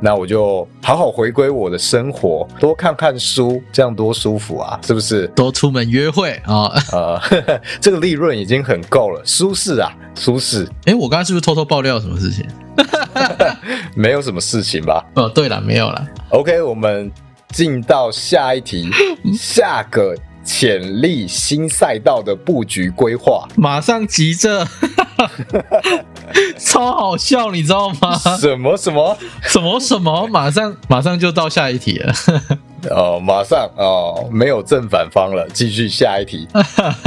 [0.00, 5.26] 那我就好好回归我的生活，多看看书，这样多舒服啊，是不是？
[5.28, 7.20] 多出门约会啊， 呃，
[7.80, 10.66] 这个利润已经很够了，舒适啊，舒适。
[10.86, 12.46] 哎，我刚刚是不是偷偷爆料什么事情？
[13.94, 15.04] 没有什么事情吧？
[15.14, 16.06] 哦，对了，没有了。
[16.30, 17.10] OK，我们
[17.50, 18.88] 进到下一题，
[19.36, 20.14] 下个。
[20.42, 24.66] 潜力新赛道的布局规划，马上急着，
[26.58, 28.16] 超好笑，你知道吗？
[28.38, 32.12] 什么什么什么什么，马上马上就到下一题了。
[32.88, 36.48] 哦，马上哦，没有正反方了，继续下一题。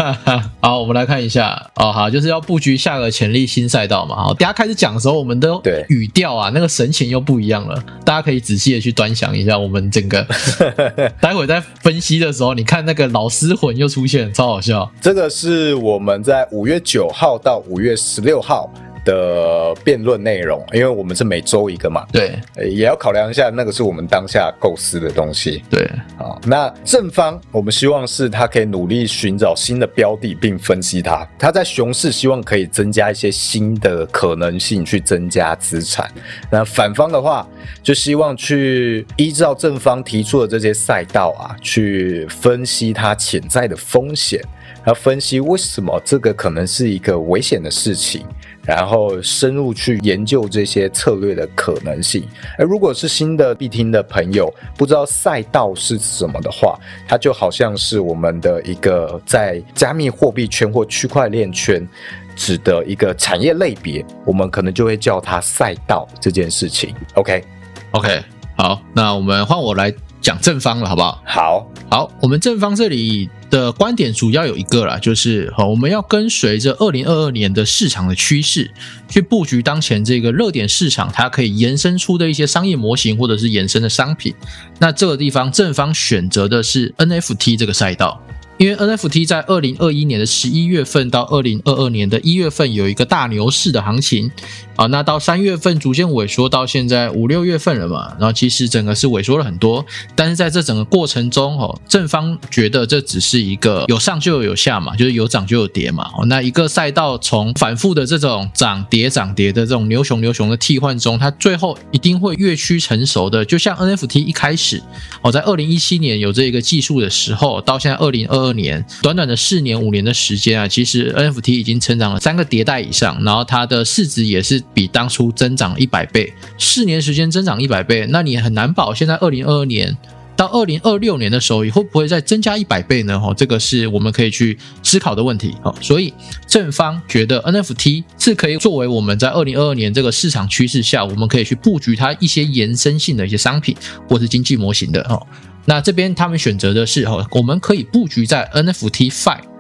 [0.62, 4.16] 好，我们来看一下哦，好，就是要布局下个潜力新赛道嘛。
[4.16, 5.50] 好，大家开始讲的时候，我们的
[5.90, 7.84] 语调啊，那个神情又不一样了。
[8.06, 10.26] 大家可以仔细的去端详一下，我们整个
[11.20, 14.90] 待会在分析的时候，你看那个老师魂又出现，超好笑。
[15.02, 18.70] 这个是我们在五月九号到五月十六号。
[19.06, 25.64] 的辩论内容，因为我们是每周一个嘛，对呃也要考量一下那个是我们当下构思的东西。
[25.70, 31.28] 对，好，那正方我们希望是他可以努力寻找新的标的，并分析它。
[31.38, 36.10] 他在熊市希望可以增加一些新的可能性，去增加资产。
[36.50, 37.48] 那反方的话，
[37.82, 44.42] 就希望去依照正方提出的这些赛道啊，去分析它潜在的风险，
[44.84, 48.26] 然后分析为什么这个可能是一个危险的事情。
[48.66, 52.28] 然后深入去研究这些策略的可能性。
[52.58, 61.88] 而如果是新的必听的朋友，不知道赛道是什么的话，它就好像是我们的一个在加密货币圈或区块链圈
[62.36, 66.96] 指的一个产业类别，我们可能就会叫它赛道这件事情。
[67.16, 68.24] OK，OK，
[68.56, 71.22] 好，那我们换我来讲正方了，好不好？
[71.26, 78.72] 好，好，我们正方这里的观点主要有一个啦，就是好，我们要跟随着二零二二年的市场的趋势，
[79.10, 84.34] 去布局当前这个热点市场，它可以延伸出的一些商业模型或者是延伸的商品。
[84.80, 88.20] 那这个地方正方选择的是 NFT 这个赛道。
[88.60, 94.30] 因为 NFT 在二零二一年的十一月份到二零二二年的一月份有一个大牛市的行情
[94.76, 114.82] 啊，那到三月份逐渐萎缩，到现在五六月份了嘛，然后其实整个是萎缩了很多，但是在这整个过程中哦，正方觉得这只是一个有上就有下嘛，就是有涨就有跌嘛，哦，那一个赛道从反复的这种涨跌涨跌的这种牛熊牛熊的替换中，它最后一定会越趋成熟的，就像 NFT 一开始
[115.22, 129.98] 哦，在二零一七年有这一个技术的时候，到现在二零二二年，短短的四年五年的时间啊，其实 NFT 已经成长了三个迭代以上，然后它的市值也是比当初增长一百倍，四年时间增长一百倍，那你很难保现在二零二二年。
[130.36, 133.22] 到二零二六年的时候，会不会再增加一百倍呢？
[133.24, 135.56] 哦，这个是我们可以去思考的问题。
[135.62, 136.12] 哦，所以
[136.48, 143.78] 正方觉得 NFT 是可以作为我们在二零二二年这个市场趋势下，我们可以去布局它一些延伸性的一些商品
[144.10, 145.04] 或是经济模型的。
[145.04, 145.22] 哦，
[145.66, 149.53] 那这边他们选择的是哦，我们可以布局在 NFT Five。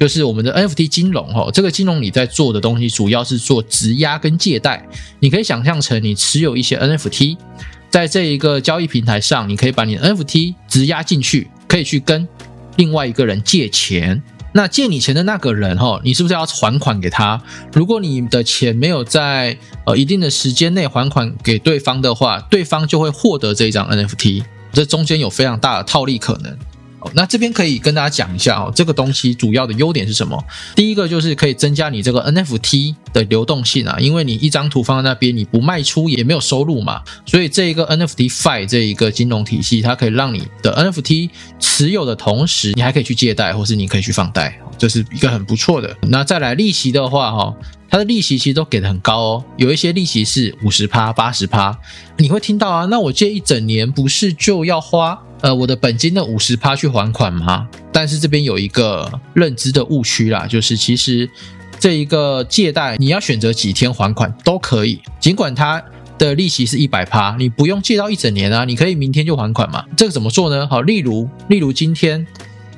[0.00, 7.36] 就是我们的 NFT 金融哈，这个金融你在做的东西主要是做质押跟借贷，你可以想象成你持有一些 NFT，
[7.90, 12.26] 在这一个交易平台上，你可以把你的 NFT 质押进去，可以去跟
[12.76, 14.22] 另外一个人借钱。
[14.54, 17.42] 那借你钱的那个人哈，你是不是要还款给他？
[17.74, 26.56] 如果你的钱没有在呃一定的时间内还款给对方的话，对方就会获得这一张 NFT，这中间有非常大的套利可能。
[27.00, 30.42] 哦，那这边可以跟大家讲一下哦，这个东西主要的优点是什么？
[30.74, 45.96] 第一个就是可以增加你这个 NFT 的流动性啊，因为你一张图放在那边，你不卖出也没有收入嘛，所以这一个 NFT Fi 这一个金融体系，它可以让你的 NFT 持有的同时，你还可以去借贷，或是你可以去放贷，这是一个很不错的。
[46.02, 47.54] 那再来利息的话，哈。
[47.92, 51.76] 它的利息其实都给的很高哦，有一些利息是五十趴、八十趴，
[52.18, 52.86] 你会听到啊？
[52.88, 57.68] 那我借一整年不是就要花呃我的本金的五十趴去还款吗？
[57.92, 61.28] 但是这边有一个认知的误区啦，就是其实
[61.78, 65.82] 这一个借贷你要选择几天还款都可以，尽管它
[66.18, 69.84] 的利息是一百趴，你不用借到一整年啊，你可以明天就还款嘛。
[69.96, 70.66] 这个怎么做呢？
[70.66, 72.26] 好，例如例如今天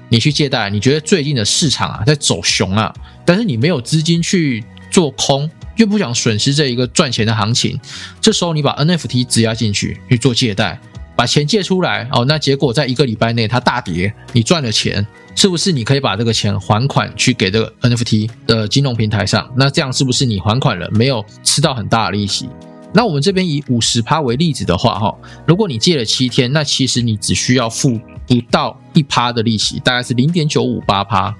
[0.09, 2.94] 你去借贷，你觉得最近的市场啊在走熊啊，
[3.25, 4.64] 但是你没有资金去。
[4.92, 7.81] 做空又不想损失这一个赚钱的行情，
[8.20, 10.79] 这时候你把 NFT 质押进去去做借贷，
[11.14, 19.48] 把钱借出来哦，那结果在一个礼拜内它大跌，你赚了钱，是不是你可以把这个钱还款去给这个 NFT 的金融平台上？
[19.57, 22.48] 那这样是不是你还款了，没有吃到很大的利息？
[22.94, 25.14] 那我们这边以五十趴为例子的话，哈，
[25.46, 31.35] 如果你借了七天，那其实你只需要付不到一趴的利息，大概是零点九五八趴，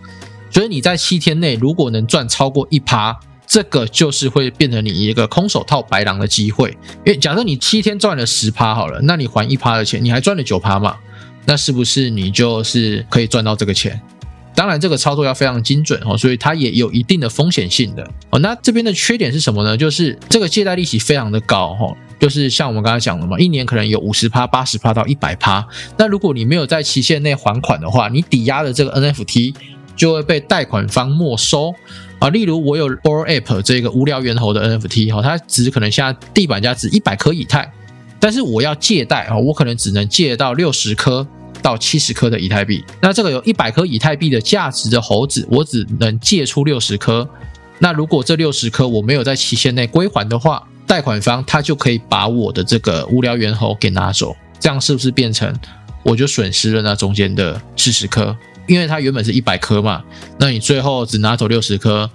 [0.51, 3.19] 所以你在七天内如果能赚超过一趴。
[3.53, 6.71] 这个就是会变成你一个空手套白狼的机会，
[7.05, 10.97] 因为假设你七天赚了十趴好了，那你还一趴的钱，你还赚了九趴嘛？
[11.45, 14.01] 那是不是你就是可以赚到这个钱？
[14.55, 18.39] 当然，这个操作要非常精准哦，所以它也有一定的风险性的哦。
[18.39, 19.77] 那这边的缺点是什么呢？
[19.77, 25.63] 就是这个借贷利息非常的高哈，就是像我们刚才讲的嘛，一年可能有五十趴、八十趴到一百趴。
[25.99, 29.55] 那如果你没有在期限内还款的话，你抵押的这个 NFT
[29.95, 31.75] 就会被贷款方没收。
[32.23, 37.69] 啊，例如我有 Or App 这个无聊猿猴的 NFT 哈，它值可能现在地板价值一百颗以太，
[38.21, 41.27] 但是我要借贷啊，我可能只能借到六十颗
[41.61, 42.85] 到七十颗的以太币。
[43.01, 47.29] 那这个有一百颗以太币的价值的猴子，我只能借出六十颗。
[47.81, 54.37] 那如果这六十颗我没有在期限内归还的话，贷款方他就可以把我的这个无聊猿猴给拿走。
[54.61, 55.53] 这样是不是变成
[56.05, 58.37] 我就损失了那中间的四十颗？
[58.67, 60.03] 因为它原本是一百颗嘛，
[60.39, 62.09] 那你最后只拿走六十颗，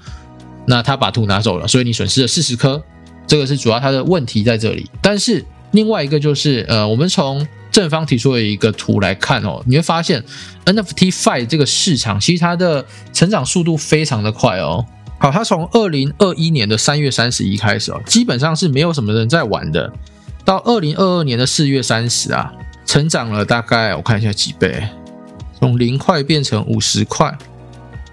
[0.65, 2.81] 那他把图拿走了，所以你损失了四十颗，
[3.25, 4.89] 这个是主要它的问题在这里。
[5.01, 10.23] 但是另外一个就是，呃，我们从正方提出的一个图来看哦，你会发现
[10.65, 14.85] NFT Fi 这个市场其实它的成长速度非常的快哦。
[15.19, 19.91] 好，它从二零二一年的三月三十一开始哦，基本上是没有什么人在玩的，
[20.45, 22.51] 到二零二二年的四月三十啊，
[22.85, 24.87] 成长了大概我看一下几倍，
[25.59, 27.37] 从零块变成五十块，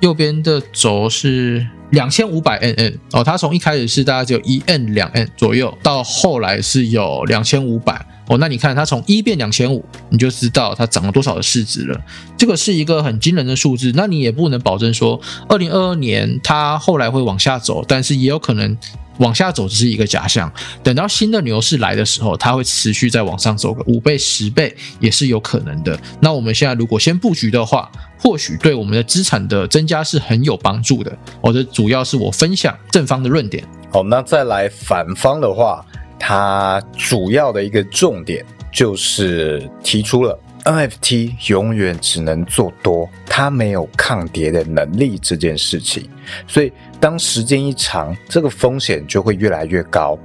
[0.00, 12.00] 右边的轴是两千五百 NN 哦，它从一开始是大概只有一 N 两 N 左右，到后来是有两千五百哦，那你看它从一变两千五，你就知道它涨了多少的市值了。
[12.36, 18.76] 这个是一个很惊人的数字，那你也不能保证说二零二二年它后来会往下走，但是也有可能
[19.18, 20.52] 往下走只是一个假象。
[20.82, 25.98] 等到新的牛市来的时候，它会持续再往上走个五倍、十倍也是有可能的。
[26.20, 31.16] 那我们现在如果先布局的话，或许对我们的资产的增加是很有帮助的。
[31.40, 33.62] 我的主要是我分享正方的论点。
[33.90, 35.84] 好，那再来反方的话，
[36.18, 46.08] 它主要的一个重点就是提出了 NFT 永远只能做多，它没有抗跌的能力这件事情。
[46.46, 50.16] 所以当时间一长，这个风险就会越来越高。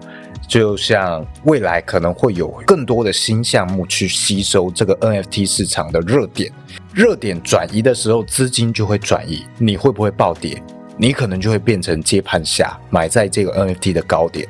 [0.48, 6.52] 就像未来可能会有更多的新项目去吸收这个 NFT 市场的热点，
[6.94, 10.62] 热点转移的时候，资金就会转移，你会不会暴跌？
[10.96, 14.48] 你可能就会变成接盘侠，买在这个 NFT 的高点。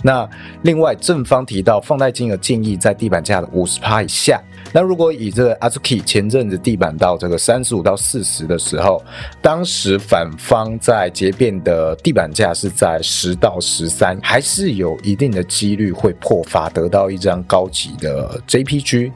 [0.00, 0.28] 那
[0.62, 4.40] 另外正方提到放贷金额建议在地板价的五十趴以下。
[4.72, 9.02] 那如果以这个 Azuki 前阵子地板到这个三十五到四十的时候，
[9.40, 19.12] 当时反方在结变的地板价是在十到十三，还是有一定的几率会破发，得到一张高级的 JPG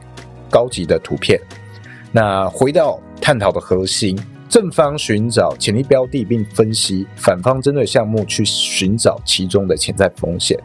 [0.49, 1.39] 高级的图片。
[2.11, 4.17] 那回到探讨的核心，
[4.49, 10.57] 正方寻找潜力标的并分析，反方针对项目去寻找其中的潜在风险。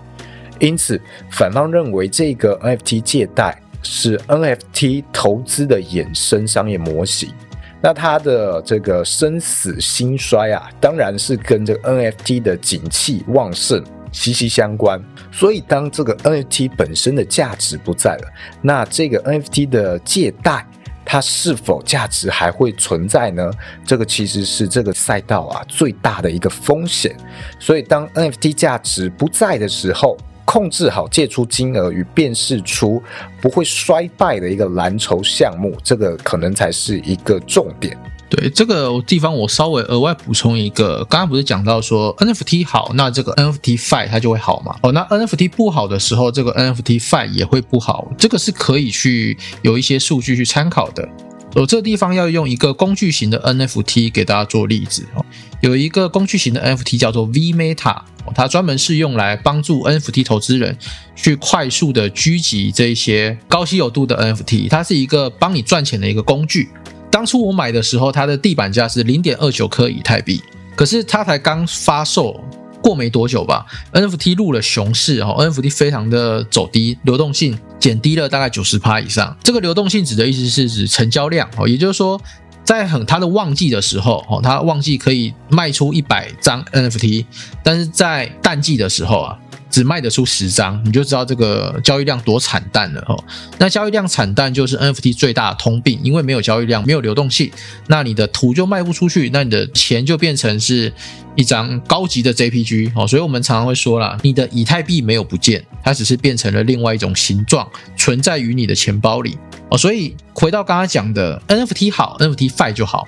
[0.59, 0.99] 因此，
[1.30, 7.32] 反方认为这个 NFT 借贷是 NFT 投资的衍生商业模型。
[7.80, 13.82] 那它的这个生死兴衰啊，当然是跟这个 NFT 的景气旺盛
[14.12, 15.03] 息息相关。
[15.30, 18.28] 所以，当这个 NFT 本身的价值不在了，
[18.61, 20.66] 那这个 NFT 的借贷。
[21.09, 23.49] 它是否价值还会存在呢？
[23.84, 27.16] 这个其实是这个赛道啊最大的一个风险。
[27.61, 30.16] 所以当 NFT 价值不在的时候，
[30.47, 33.03] 控制好借出金额与辨识出
[33.42, 37.94] 不会衰败的一个蓝筹项目，这个可能才是一个重点。
[38.28, 44.74] 对这个地方，我稍微额外补充一个，刚刚不是讲到说 NFT 好，那这个 NFT Fi 它就会好嘛？
[44.82, 51.09] 哦，那 NFT 不好的时候，这个 NFT Fi 也会不好，这个是可以去有一些数据去参考的。
[51.55, 55.24] 我这个地方要用一个工具型的 NFT 给大家做例子哦，
[55.66, 58.00] 有一个工具型的 NFT 叫做 V Meta，
[58.36, 60.78] 它专门是用来帮助 NFT 投资人
[61.16, 66.68] 去快速的聚集这些高稀有度的 NFT，它是一个帮你赚钱的一个工具。
[67.10, 70.40] 当初我买的时候，它的地板价是零点二九颗以太币，
[70.76, 72.40] 可是它才刚发售
[72.80, 79.36] 过没多久吧，NFT 入了熊市哦，NFT 非常的走低，流动性减低了大概九十趴以上。
[79.42, 82.20] 这个流动性指的意思是指成交量哦，也就是说，
[82.66, 87.24] 在很它的旺季的时候哦，它旺季可以卖出一百张 NFT，
[87.62, 89.38] 但是在淡季的时候啊。
[89.68, 93.24] 只卖得出十张，你就知道这个交易量多惨淡了哦。
[93.58, 97.50] 那交易量惨淡就是 NFT 最大的通病，因为没有交易量，没有流动性，
[97.88, 100.92] 那你的图就卖不出去，那你的钱就变成是
[101.34, 103.06] 一张高级的 JPG 哦。
[103.06, 109.36] 所以我们常常会说啦，你的以太币没有不见，它只是变成了另外一种形状，存在于你的钱包里
[109.70, 109.76] 哦。
[109.76, 113.06] 所以回到刚刚讲的 NFT 好，NFT Fi 就好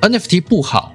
[0.00, 0.92] ；NFT 不好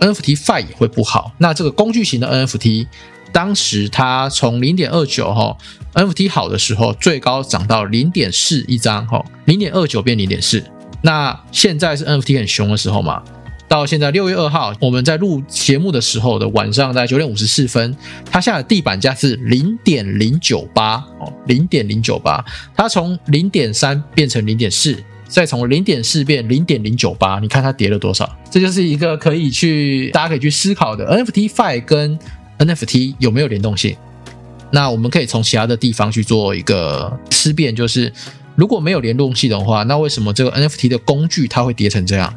[0.00, 1.32] ，NFT Fi 也会不好。
[1.38, 2.86] 那这个工具型的 NFT。
[3.32, 5.56] 当时它从零点二九哈
[5.94, 10.62] NFT 好的时候，最高涨到零点四一张哈，零点二九变零点四。
[11.02, 13.22] 那现在是 NFT 很熊的时候嘛？
[13.68, 17.96] 到现在六月二号，我们在录节目的时候的晚上在九点五十四分，
[18.30, 22.44] 它下的地板价是零点零九八哦，零点零九八。
[22.76, 24.96] 它从零点三变成零点四，
[25.28, 28.28] 再从零点四变零点零九八，你看它跌了多少？
[28.50, 32.18] 这就是一个可以去大家可以去思考的 NFT five 跟。
[32.60, 33.96] NFT 有没有联动性？
[34.70, 38.12] 那我们可以从其他的地方去做一个思辨，就是
[38.54, 42.32] 如果没有联动性的话，那为什么这个 NFT 的工具它会跌成这样？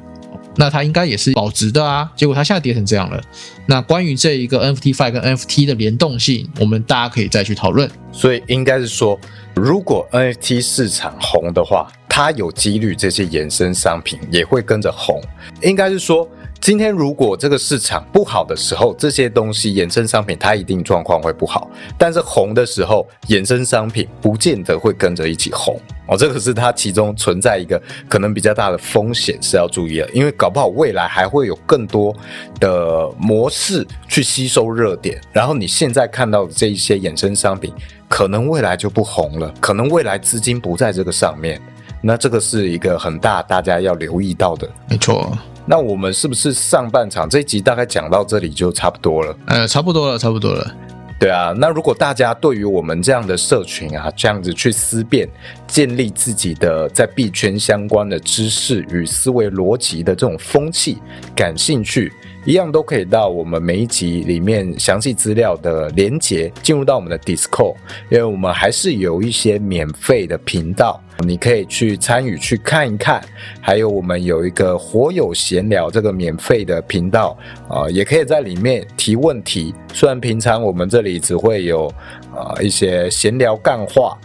[0.56, 3.22] 那它应该也是保值的啊，结果它现在跌成这样了。
[3.68, 7.90] 那关于这一个 NFT Five 跟 NFT 的联动性，我们大家可以再去讨论。
[8.12, 9.20] 所以应该是说，
[9.54, 15.22] 如果 NFT 市场红的话，它有几率这些衍生商品也会跟着红。
[15.62, 16.28] 应该是说。
[16.64, 21.70] 今天如果这个市场不好的时候，这些东西衍生商品它一定状况会不好。
[21.98, 26.16] 但是红的时候，衍生商品不见得会跟着一起红哦。
[26.16, 32.16] 这个是它其中存在一个可能比较大的风险是要注意的，因为搞不好未来还会有更多
[32.62, 37.74] 的模式去吸收热点，然后你现在看到的这一些衍生商品，
[38.08, 41.62] 可能未来就不红了，可能未来资金不在这个上面。
[42.00, 44.70] 那这个是一个很大大家要留意到的。
[44.88, 45.38] 没错。
[45.66, 49.36] 那我们是不是上半场这一集大概讲到这里就差不多了？
[49.48, 50.76] 呃，差不多了，差不多了。
[51.20, 55.30] 对啊，那如果大家对于我们这样的社群啊，这样子去思辨、
[55.66, 60.98] 建立自己的在币圈相关的知识与思维逻辑的这种风气
[61.34, 62.12] 感兴趣，
[62.46, 67.76] 一样都可以到我们每一集里面详细资料的连接，进入到我们的 Discord，
[68.10, 71.02] 因为我们还是有一些免费的频道。
[71.20, 73.24] 你可以去参与去看一看，
[73.62, 77.38] 还有我们有一个火友闲聊这个免费的频道
[77.70, 79.74] 啊，也可以在里面提问题。
[79.94, 81.88] 虽然平常我们这里只会有
[82.36, 84.18] 啊一些闲聊干话，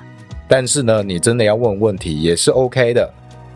[0.49, 3.09] 但是呢，你真的要问问题也是 OK 的。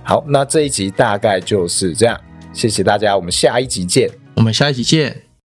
[0.04, 2.20] 好，那这一集大概就是这样，
[2.52, 4.10] 谢谢大家，我们下一集见。
[4.36, 5.31] 我们下一集见。